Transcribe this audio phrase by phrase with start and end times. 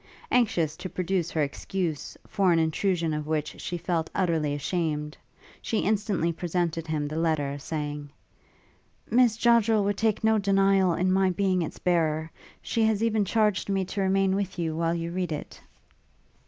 [0.31, 5.15] Anxious to produce her excuse, for an intrusion of which she felt utterly ashamed,
[5.61, 8.09] she instantly presented him the letter, saying,
[9.11, 12.31] 'Miss Joddrel would take no denial to my being its bearer.
[12.63, 15.61] She has even charged me to remain with you while you read it.'